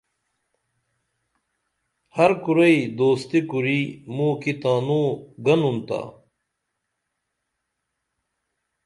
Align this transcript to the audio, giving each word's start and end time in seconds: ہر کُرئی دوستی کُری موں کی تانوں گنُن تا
ہر 2.15 2.31
کُرئی 2.43 2.77
دوستی 2.99 3.39
کُری 3.49 3.79
موں 4.15 4.33
کی 4.41 4.53
تانوں 4.61 5.07
گنُن 5.45 5.77
تا 5.87 6.01